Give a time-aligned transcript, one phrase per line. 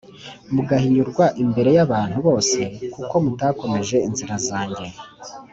[0.53, 2.59] mugahinyurwa imbere y’abantu bose
[2.93, 4.87] kuko mutakomeje inzira zanjye